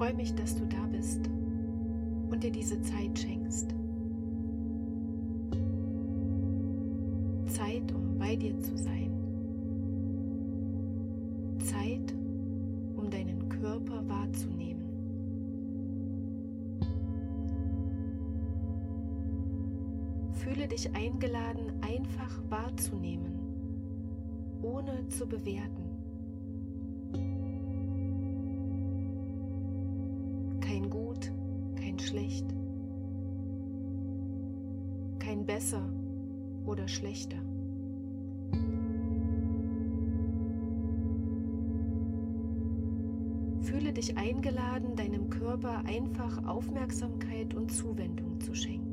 freue 0.00 0.14
mich, 0.14 0.34
dass 0.34 0.56
du 0.56 0.64
da 0.64 0.86
bist 0.90 1.28
und 2.30 2.42
dir 2.42 2.50
diese 2.50 2.80
Zeit 2.80 3.18
schenkst. 3.18 3.74
Zeit, 7.44 7.92
um 7.92 8.16
bei 8.18 8.34
dir 8.34 8.58
zu 8.60 8.78
sein. 8.78 9.12
Zeit, 11.58 12.14
um 12.96 13.10
deinen 13.10 13.46
Körper 13.50 14.02
wahrzunehmen. 14.08 14.88
Fühle 20.32 20.66
dich 20.66 20.90
eingeladen, 20.94 21.72
einfach 21.82 22.40
wahrzunehmen, 22.48 23.38
ohne 24.62 25.06
zu 25.08 25.26
bewerten. 25.26 25.89
Schlecht, 32.00 32.46
kein 35.18 35.44
Besser 35.46 35.88
oder 36.66 36.88
Schlechter. 36.88 37.36
Fühle 43.62 43.92
dich 43.92 44.16
eingeladen, 44.16 44.96
deinem 44.96 45.30
Körper 45.30 45.84
einfach 45.84 46.44
Aufmerksamkeit 46.46 47.54
und 47.54 47.70
Zuwendung 47.70 48.40
zu 48.40 48.54
schenken. 48.54 48.90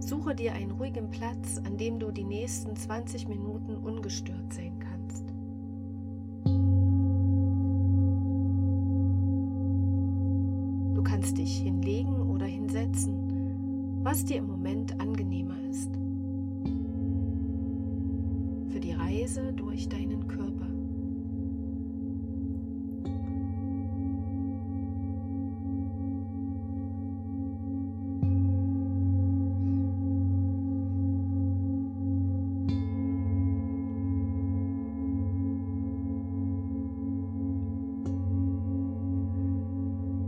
Suche 0.00 0.36
dir 0.36 0.52
einen 0.52 0.70
ruhigen 0.70 1.10
Platz, 1.10 1.60
an 1.64 1.76
dem 1.76 1.98
du 1.98 2.12
die 2.12 2.22
nächsten 2.22 2.76
20 2.76 3.26
Minuten 3.26 3.76
ungestört 3.76 4.52
sein 4.52 4.78
kannst. 4.78 4.95
Was 14.16 14.24
dir 14.24 14.38
im 14.38 14.46
Moment 14.46 14.98
angenehmer 14.98 15.60
ist. 15.68 15.92
Für 18.72 18.80
die 18.80 18.92
Reise 18.92 19.52
durch 19.52 19.90
deinen 19.90 20.26
Körper. 20.26 20.64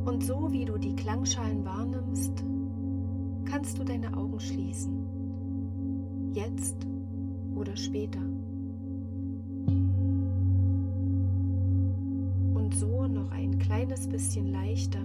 Und 0.05 0.23
so 0.23 0.53
wie 0.53 0.67
du 0.67 0.77
die 0.77 0.95
Klangschalen 0.95 1.65
wahrnimmst, 1.65 2.45
kannst 3.59 3.77
du 3.77 3.83
deine 3.83 4.17
Augen 4.17 4.39
schließen. 4.39 6.31
Jetzt 6.33 6.77
oder 7.57 7.77
später. 7.77 8.21
Und 12.55 12.73
so 12.73 13.09
noch 13.09 13.33
ein 13.33 13.59
kleines 13.59 14.07
bisschen 14.07 14.53
leichter 14.53 15.03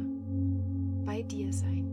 bei 1.04 1.24
dir 1.24 1.52
sein. 1.52 1.88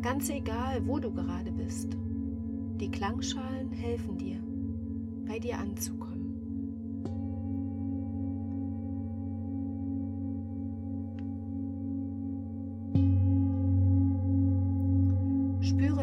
Ganz 0.00 0.30
egal, 0.30 0.80
wo 0.86 0.98
du 0.98 1.12
gerade 1.12 1.52
bist, 1.52 1.94
die 2.80 2.90
Klangschalen 2.90 3.70
helfen 3.70 4.16
dir, 4.16 4.40
bei 5.28 5.38
dir 5.38 5.58
anzukommen. 5.58 6.09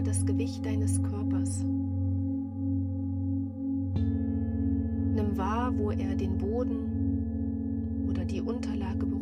Das 0.08 0.26
Gewicht 0.26 0.66
deines 0.66 1.04
Körpers. 1.04 1.66
Nimm 5.14 5.36
wahr, 5.36 5.78
wo 5.78 5.92
er 5.92 6.16
den 6.16 6.38
Boden 6.38 8.06
oder 8.10 8.24
die 8.24 8.40
Unterlage 8.40 9.06
berührt. 9.06 9.17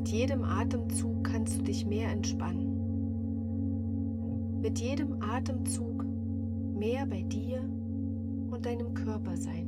Mit 0.00 0.08
jedem 0.08 0.42
Atemzug 0.44 1.24
kannst 1.24 1.58
du 1.58 1.62
dich 1.62 1.84
mehr 1.84 2.10
entspannen. 2.10 2.72
Mit 4.62 4.78
jedem 4.78 5.20
Atemzug 5.20 6.06
mehr 6.74 7.04
bei 7.04 7.20
dir 7.24 7.60
und 8.50 8.64
deinem 8.64 8.94
Körper 8.94 9.36
sein. 9.36 9.66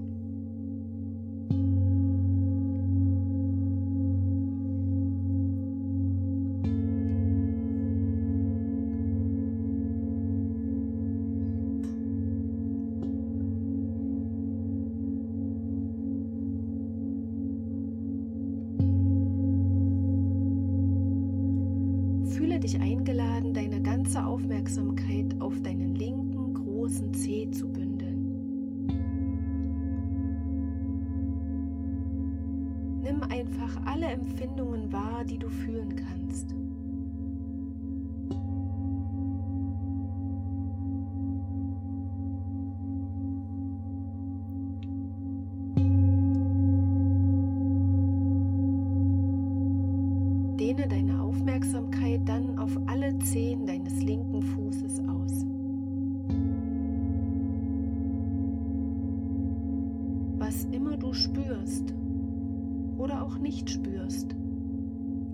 Fühle 22.53 22.61
dich 22.61 22.79
eingeladen, 22.83 23.55
deine 23.55 23.81
ganze 23.81 24.23
Aufmerksamkeit 24.23 25.35
auf 25.41 25.59
deinen 25.63 25.95
linken 25.95 26.53
großen 26.53 27.15
Zeh 27.15 27.51
zu 27.51 27.67
bündeln. 27.67 28.87
Nimm 33.03 33.23
einfach 33.23 33.81
alle 33.87 34.05
Empfindungen 34.05 34.93
wahr, 34.93 35.25
die 35.25 35.39
du 35.39 35.49
fühlen 35.49 35.97
kannst. 35.97 36.22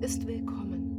Ist 0.01 0.27
willkommen. 0.27 0.95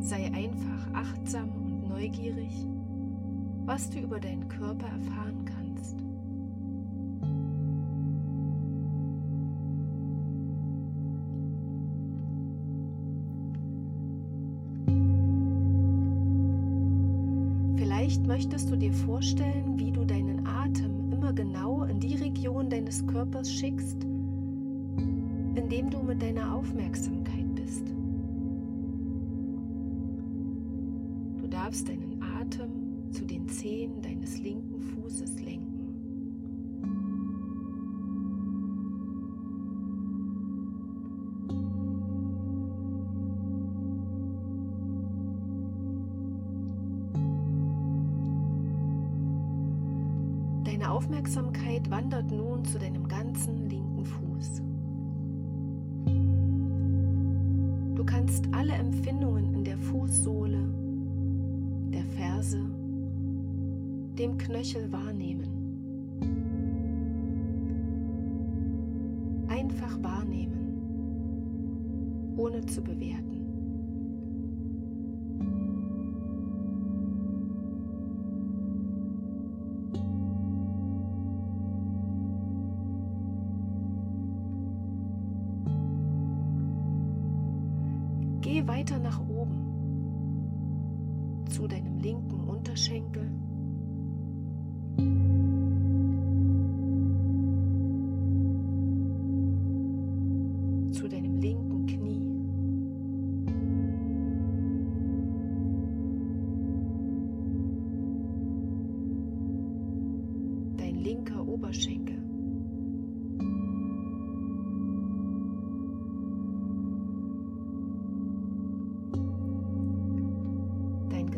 Sei 0.00 0.26
einfach 0.32 0.92
achtsam 0.92 1.48
und 1.62 1.88
neugierig, 1.88 2.66
was 3.66 3.88
du 3.90 4.00
über 4.00 4.18
deinen 4.18 4.48
Körper 4.48 4.86
erfahren 4.88 5.44
kannst. 5.44 5.96
Vielleicht 17.76 18.26
möchtest 18.26 18.70
du 18.70 18.76
dir 18.76 18.92
vorstellen, 18.92 19.76
deines 22.90 23.06
Körpers 23.06 23.52
schickst, 23.52 24.02
in 24.02 25.68
dem 25.70 25.90
du 25.90 26.02
mit 26.02 26.20
deiner 26.20 26.56
Aufmerksamkeit 26.56 27.54
bist. 27.54 27.86
Du 31.38 31.46
darfst 31.46 31.88
deinen 31.88 32.20
Atem 32.20 33.12
zu 33.12 33.24
den 33.24 33.48
Zehen 33.48 34.02
Aufmerksamkeit 51.10 51.90
wandert 51.90 52.30
nun 52.30 52.64
zu 52.64 52.78
deinem 52.78 53.08
ganzen 53.08 53.68
linken 53.68 54.04
Fuß. 54.04 54.62
Du 57.96 58.04
kannst 58.04 58.44
alle 58.52 58.74
Empfindungen 58.74 59.52
in 59.52 59.64
der 59.64 59.76
Fußsohle, 59.76 60.72
der 61.92 62.04
Ferse, 62.04 62.60
dem 64.18 64.38
Knöchel 64.38 64.92
wahrnehmen. 64.92 65.29
Weiter 88.80 88.98
nach 88.98 89.20
oben 89.28 89.58
zu 91.50 91.68
deinem 91.68 91.98
linken 91.98 92.40
Unterschenkel. 92.48 93.30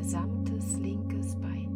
Gesamtes 0.03 0.79
linkes 0.81 1.37
Bein. 1.37 1.72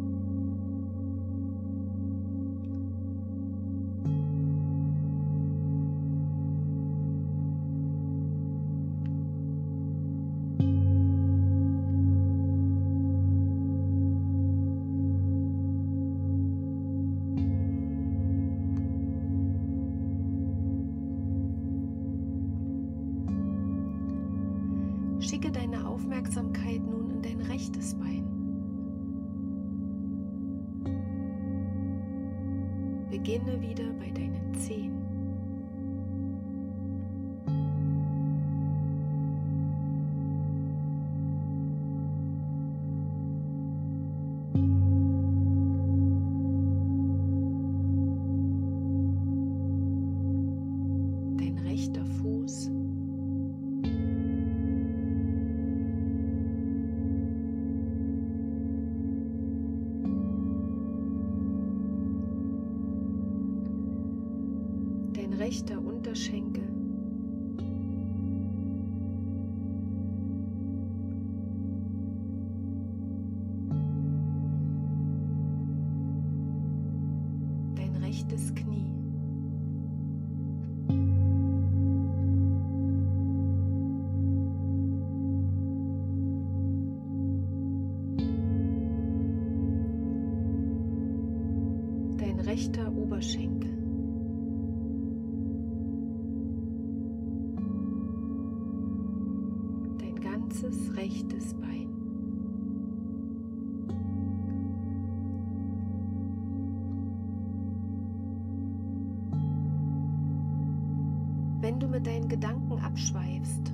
Deinen 112.07 112.29
Gedanken 112.29 112.79
abschweifst, 112.79 113.73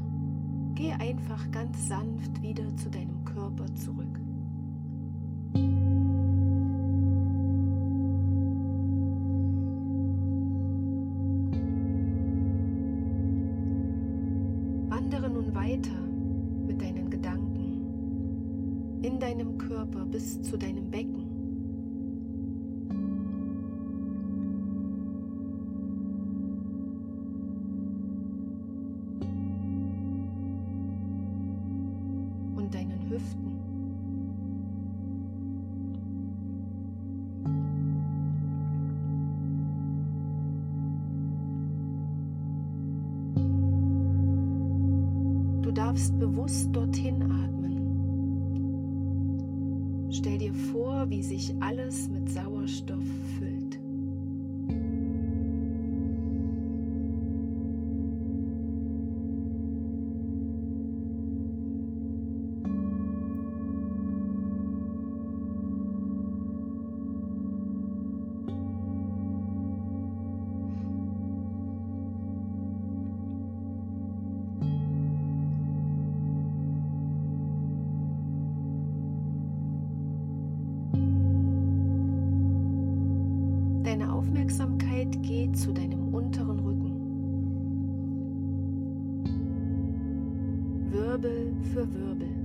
geh 0.74 0.92
einfach 0.92 1.52
ganz 1.52 1.88
sanft 1.88 2.42
wieder 2.42 2.76
zu 2.76 2.90
deinem 2.90 3.24
Körper 3.26 3.66
zurück. 3.76 4.20
Wandere 14.90 15.30
nun 15.30 15.54
weiter 15.54 15.92
mit 16.66 16.82
deinen 16.82 17.12
Gedanken 17.12 19.00
in 19.04 19.20
deinem 19.20 19.60
Körper 19.60 20.06
bis 20.06 20.42
zu 20.42 20.58
deinem 20.58 20.90
Becken. 20.90 21.23
Stell 50.16 50.38
dir 50.38 50.54
vor, 50.54 51.10
wie 51.10 51.24
sich 51.24 51.52
alles 51.60 52.08
mit 52.08 52.30
Sauerstoff 52.30 53.04
füllt. 53.40 53.63
Für 91.72 91.88
Wirbel. 91.94 92.43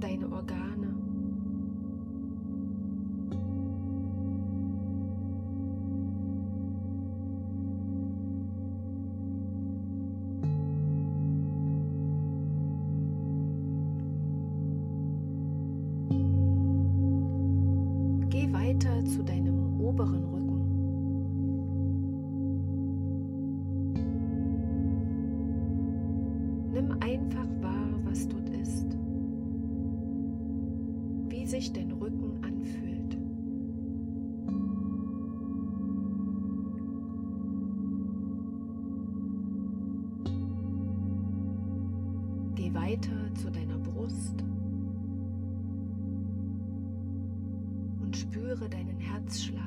Deine 0.00 0.26
Organe. 0.26 0.75
Weiter 42.76 43.34
zu 43.34 43.50
deiner 43.50 43.78
Brust 43.78 44.44
und 48.02 48.16
spüre 48.16 48.68
deinen 48.68 49.00
Herzschlag. 49.00 49.62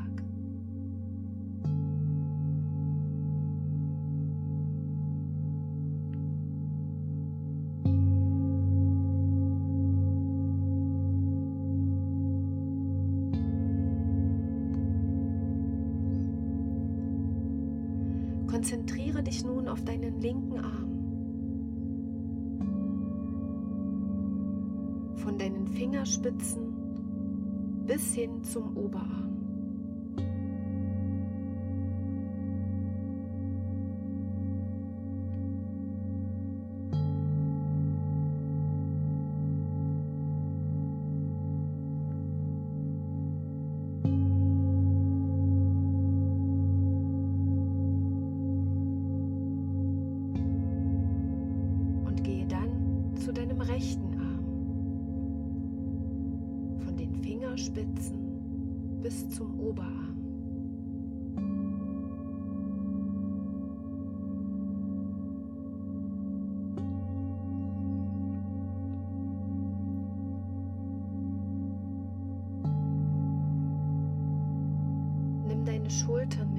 Konzentriere 18.48 19.24
dich 19.24 19.44
nun 19.44 19.68
auf 19.68 19.84
deinen 19.84 20.20
linken 20.22 20.60
Arm. 20.60 20.89
Fingerspitzen 26.00 27.84
bis 27.86 28.14
hin 28.14 28.42
zum 28.42 28.78
Oberarm. 28.78 29.39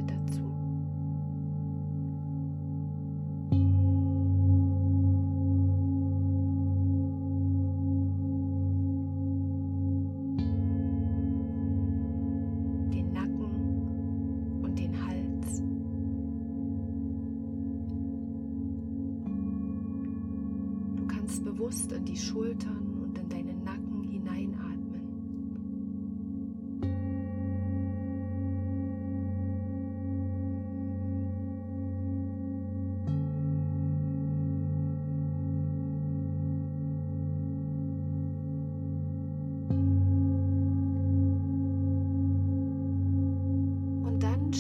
that's 0.07 0.50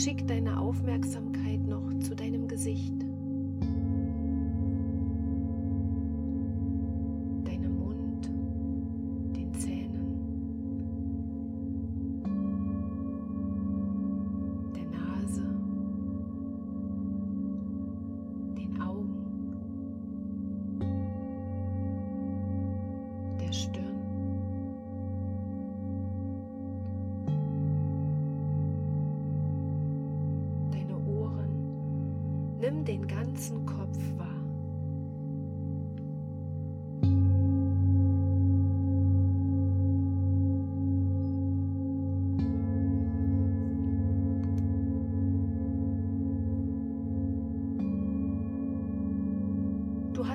schick 0.01 0.27
deine 0.27 0.59
Aufmerksamkeit 0.59 1.67
noch 1.67 1.93
zu 2.01 2.17
deinem 2.17 2.49
Gesicht. 2.49 3.10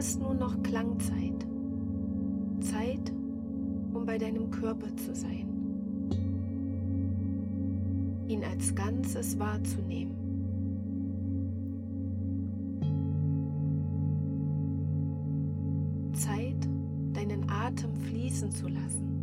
Hast 0.06 0.20
nur 0.20 0.36
noch 0.36 0.62
Klangzeit. 0.62 1.48
Zeit, 2.60 3.12
um 3.92 4.06
bei 4.06 4.20
deinem 4.20 4.52
Körper 4.52 4.96
zu 4.98 5.16
sein 5.16 5.50
ihn 8.28 8.44
als 8.44 8.76
Ganzes 8.76 9.40
wahrzunehmen. 9.40 10.14
Zeit, 16.14 16.68
deinen 17.14 17.50
Atem 17.50 17.96
fließen 17.96 18.52
zu 18.52 18.68
lassen. 18.68 19.15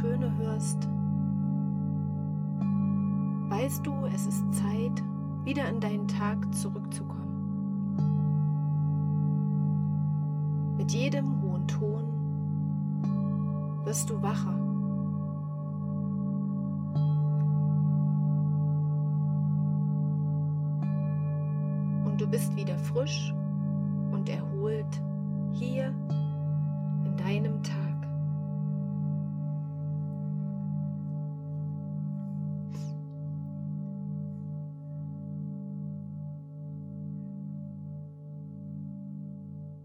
Töne 0.00 0.30
hörst, 0.36 0.88
weißt 3.48 3.84
du, 3.84 4.06
es 4.06 4.26
ist 4.26 4.44
Zeit, 4.54 5.02
wieder 5.42 5.68
in 5.68 5.80
deinen 5.80 6.06
Tag 6.06 6.54
zurückzukommen. 6.54 7.96
Mit 10.76 10.92
jedem 10.92 11.42
hohen 11.42 11.66
Ton 11.66 12.04
wirst 13.84 14.08
du 14.08 14.22
wacher. 14.22 14.54
Und 22.04 22.20
du 22.20 22.26
bist 22.28 22.54
wieder 22.54 22.78
frisch 22.78 23.34
und 24.12 24.28
erholt 24.28 25.02
hier 25.54 25.92
in 27.04 27.16
deinem 27.16 27.60
Tag. 27.64 27.77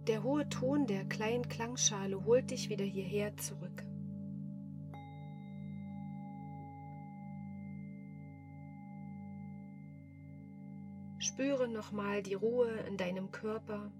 Der 0.08 0.22
hohe 0.22 0.50
Ton 0.50 0.86
der 0.86 1.06
kleinen 1.06 1.48
Klangschale 1.48 2.26
holt 2.26 2.52
dich 2.52 2.68
wieder 2.68 2.84
hierher 2.84 3.38
zurück. 3.38 3.86
Spüre 11.20 11.70
nochmal 11.70 12.22
die 12.22 12.34
Ruhe 12.34 12.70
in 12.86 12.98
deinem 12.98 13.32
Körper 13.32 13.94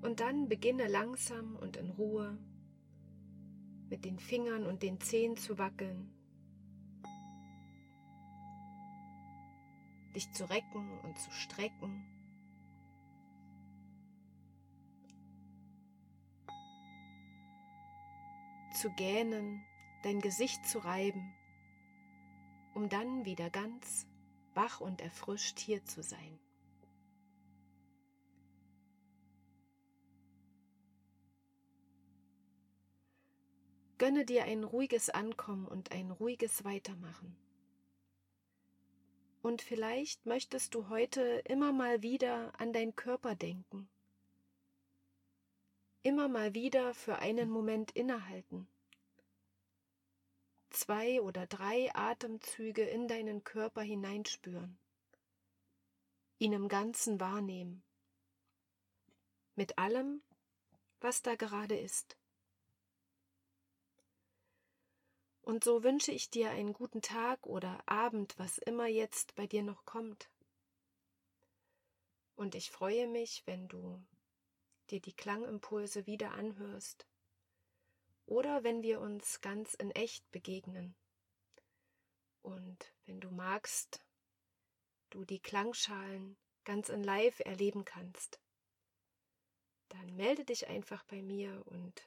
und 0.00 0.20
dann 0.20 0.48
beginne 0.48 0.88
langsam 0.88 1.56
und 1.56 1.76
in 1.76 1.90
Ruhe 1.90 2.38
mit 3.90 4.06
den 4.06 4.18
Fingern 4.18 4.64
und 4.64 4.82
den 4.82 4.98
Zehen 4.98 5.36
zu 5.36 5.58
wackeln, 5.58 6.10
dich 10.16 10.32
zu 10.32 10.48
recken 10.48 10.88
und 11.04 11.18
zu 11.18 11.30
strecken. 11.32 12.21
Zu 18.82 18.90
gähnen, 18.90 19.64
dein 20.02 20.20
Gesicht 20.20 20.66
zu 20.66 20.80
reiben, 20.80 21.32
um 22.74 22.88
dann 22.88 23.24
wieder 23.24 23.48
ganz 23.48 24.08
wach 24.54 24.80
und 24.80 25.00
erfrischt 25.00 25.60
hier 25.60 25.84
zu 25.84 26.02
sein. 26.02 26.40
Gönne 33.98 34.24
dir 34.24 34.46
ein 34.46 34.64
ruhiges 34.64 35.10
Ankommen 35.10 35.68
und 35.68 35.92
ein 35.92 36.10
ruhiges 36.10 36.64
Weitermachen. 36.64 37.36
Und 39.42 39.62
vielleicht 39.62 40.26
möchtest 40.26 40.74
du 40.74 40.88
heute 40.88 41.20
immer 41.46 41.72
mal 41.72 42.02
wieder 42.02 42.52
an 42.60 42.72
deinen 42.72 42.96
Körper 42.96 43.36
denken. 43.36 43.88
Immer 46.02 46.28
mal 46.28 46.54
wieder 46.54 46.94
für 46.94 47.18
einen 47.18 47.50
Moment 47.50 47.92
innehalten 47.92 48.68
zwei 50.72 51.20
oder 51.20 51.46
drei 51.46 51.94
Atemzüge 51.94 52.82
in 52.82 53.08
deinen 53.08 53.44
Körper 53.44 53.82
hineinspüren, 53.82 54.78
ihn 56.38 56.52
im 56.52 56.68
Ganzen 56.68 57.20
wahrnehmen, 57.20 57.82
mit 59.54 59.78
allem, 59.78 60.22
was 61.00 61.22
da 61.22 61.34
gerade 61.34 61.78
ist. 61.78 62.16
Und 65.42 65.64
so 65.64 65.82
wünsche 65.82 66.12
ich 66.12 66.30
dir 66.30 66.50
einen 66.50 66.72
guten 66.72 67.02
Tag 67.02 67.46
oder 67.46 67.82
Abend, 67.86 68.38
was 68.38 68.58
immer 68.58 68.86
jetzt 68.86 69.34
bei 69.34 69.46
dir 69.46 69.62
noch 69.62 69.84
kommt. 69.84 70.30
Und 72.36 72.54
ich 72.54 72.70
freue 72.70 73.08
mich, 73.08 73.42
wenn 73.44 73.68
du 73.68 74.00
dir 74.90 75.00
die 75.00 75.14
Klangimpulse 75.14 76.06
wieder 76.06 76.32
anhörst 76.32 77.06
oder 78.26 78.64
wenn 78.64 78.82
wir 78.82 79.00
uns 79.00 79.40
ganz 79.40 79.74
in 79.74 79.90
echt 79.90 80.30
begegnen. 80.30 80.94
Und 82.42 82.92
wenn 83.06 83.20
du 83.20 83.30
magst, 83.30 84.04
du 85.10 85.24
die 85.24 85.40
Klangschalen 85.40 86.36
ganz 86.64 86.88
in 86.88 87.02
Live 87.02 87.40
erleben 87.40 87.84
kannst, 87.84 88.40
dann 89.88 90.16
melde 90.16 90.44
dich 90.44 90.68
einfach 90.68 91.04
bei 91.04 91.22
mir 91.22 91.62
und 91.66 92.02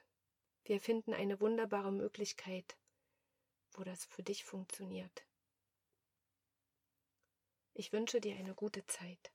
wir 0.64 0.80
finden 0.80 1.14
eine 1.14 1.40
wunderbare 1.40 1.92
Möglichkeit, 1.92 2.76
wo 3.74 3.84
das 3.84 4.06
für 4.06 4.24
dich 4.24 4.44
funktioniert. 4.44 5.26
Ich 7.74 7.92
wünsche 7.92 8.20
dir 8.20 8.36
eine 8.38 8.56
gute 8.56 8.86
Zeit. 8.88 9.35